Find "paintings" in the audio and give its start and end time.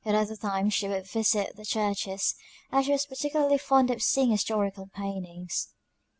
4.87-5.75